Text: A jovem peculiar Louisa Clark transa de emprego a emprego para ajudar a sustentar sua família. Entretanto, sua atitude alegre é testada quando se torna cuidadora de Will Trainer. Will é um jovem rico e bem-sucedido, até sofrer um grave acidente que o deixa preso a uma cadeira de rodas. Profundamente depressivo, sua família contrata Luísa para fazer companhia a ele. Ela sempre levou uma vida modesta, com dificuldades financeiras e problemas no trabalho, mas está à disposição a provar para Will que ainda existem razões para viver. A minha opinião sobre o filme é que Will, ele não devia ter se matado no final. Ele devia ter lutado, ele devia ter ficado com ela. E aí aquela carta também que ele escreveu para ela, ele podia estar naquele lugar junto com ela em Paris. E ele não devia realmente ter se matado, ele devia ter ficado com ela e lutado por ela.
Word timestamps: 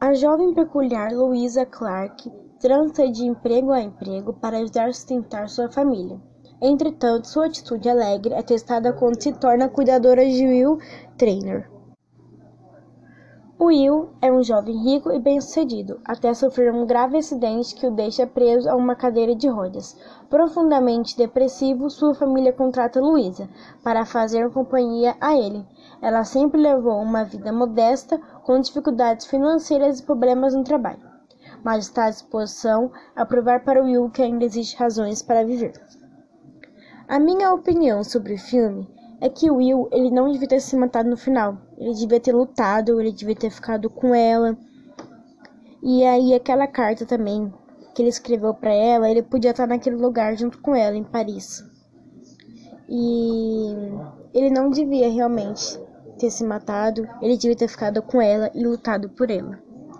A 0.00 0.14
jovem 0.14 0.54
peculiar 0.54 1.12
Louisa 1.12 1.66
Clark 1.66 2.30
transa 2.60 3.10
de 3.10 3.24
emprego 3.24 3.72
a 3.72 3.80
emprego 3.80 4.32
para 4.32 4.58
ajudar 4.58 4.88
a 4.88 4.92
sustentar 4.92 5.48
sua 5.48 5.68
família. 5.72 6.20
Entretanto, 6.62 7.26
sua 7.26 7.46
atitude 7.46 7.88
alegre 7.88 8.32
é 8.32 8.42
testada 8.42 8.92
quando 8.92 9.20
se 9.20 9.32
torna 9.32 9.68
cuidadora 9.68 10.24
de 10.24 10.46
Will 10.46 10.78
Trainer. 11.16 11.68
Will 13.60 14.10
é 14.22 14.30
um 14.30 14.40
jovem 14.40 14.76
rico 14.84 15.10
e 15.10 15.18
bem-sucedido, 15.18 16.00
até 16.04 16.32
sofrer 16.32 16.72
um 16.72 16.86
grave 16.86 17.18
acidente 17.18 17.74
que 17.74 17.88
o 17.88 17.90
deixa 17.90 18.24
preso 18.24 18.70
a 18.70 18.76
uma 18.76 18.94
cadeira 18.94 19.34
de 19.34 19.48
rodas. 19.48 19.96
Profundamente 20.30 21.16
depressivo, 21.16 21.90
sua 21.90 22.14
família 22.14 22.52
contrata 22.52 23.00
Luísa 23.00 23.48
para 23.82 24.06
fazer 24.06 24.48
companhia 24.52 25.16
a 25.20 25.36
ele. 25.36 25.66
Ela 26.00 26.22
sempre 26.22 26.60
levou 26.60 27.02
uma 27.02 27.24
vida 27.24 27.52
modesta, 27.52 28.16
com 28.44 28.60
dificuldades 28.60 29.26
financeiras 29.26 29.98
e 29.98 30.04
problemas 30.04 30.54
no 30.54 30.62
trabalho, 30.62 31.02
mas 31.64 31.86
está 31.86 32.04
à 32.04 32.10
disposição 32.10 32.92
a 33.16 33.26
provar 33.26 33.64
para 33.64 33.82
Will 33.82 34.08
que 34.08 34.22
ainda 34.22 34.44
existem 34.44 34.78
razões 34.78 35.20
para 35.20 35.44
viver. 35.44 35.72
A 37.08 37.18
minha 37.18 37.52
opinião 37.52 38.04
sobre 38.04 38.34
o 38.34 38.38
filme 38.38 38.86
é 39.20 39.28
que 39.28 39.50
Will, 39.50 39.88
ele 39.90 40.10
não 40.10 40.30
devia 40.30 40.48
ter 40.48 40.60
se 40.60 40.76
matado 40.76 41.08
no 41.08 41.16
final. 41.16 41.58
Ele 41.76 41.94
devia 41.94 42.20
ter 42.20 42.32
lutado, 42.32 43.00
ele 43.00 43.12
devia 43.12 43.34
ter 43.34 43.50
ficado 43.50 43.90
com 43.90 44.14
ela. 44.14 44.56
E 45.82 46.04
aí 46.04 46.34
aquela 46.34 46.66
carta 46.66 47.04
também 47.04 47.52
que 47.94 48.02
ele 48.02 48.08
escreveu 48.10 48.54
para 48.54 48.72
ela, 48.72 49.10
ele 49.10 49.22
podia 49.22 49.50
estar 49.50 49.66
naquele 49.66 49.96
lugar 49.96 50.36
junto 50.36 50.58
com 50.58 50.74
ela 50.74 50.96
em 50.96 51.02
Paris. 51.02 51.64
E 52.88 53.74
ele 54.32 54.50
não 54.50 54.70
devia 54.70 55.10
realmente 55.10 55.78
ter 56.18 56.30
se 56.30 56.44
matado, 56.44 57.08
ele 57.20 57.36
devia 57.36 57.56
ter 57.56 57.68
ficado 57.68 58.00
com 58.02 58.22
ela 58.22 58.50
e 58.54 58.64
lutado 58.64 59.08
por 59.08 59.30
ela. 59.30 59.58